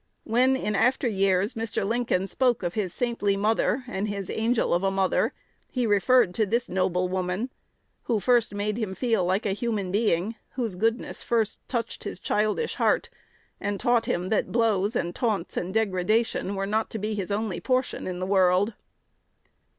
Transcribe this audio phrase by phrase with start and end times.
[0.23, 1.87] When, in after years, Mr.
[1.87, 5.31] Lincoln spoke of his "saintly mother," and of his "angel of a mother,"
[5.69, 7.49] he referred to this noble woman,1
[8.05, 12.77] who first made him feel "like a human being," whose goodness first touched his childish
[12.77, 13.09] heart,
[13.59, 17.59] and taught him that blows and taunts and degradation were not to be his only
[17.59, 18.73] portion in the world.